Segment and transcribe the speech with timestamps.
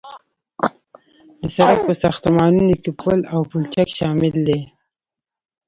[1.41, 4.61] د سرک په ساختمانونو کې پل او پلچک شامل دي